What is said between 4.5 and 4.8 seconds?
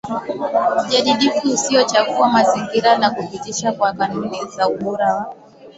za